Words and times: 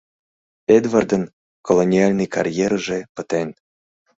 Эдвардын 0.77 1.23
колониальный 1.67 2.31
карьерыже 2.35 2.99
пытен. 3.15 3.49